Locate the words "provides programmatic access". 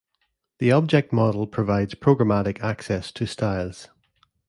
1.45-3.11